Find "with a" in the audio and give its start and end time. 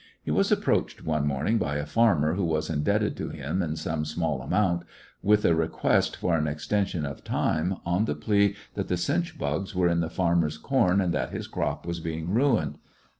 5.21-5.53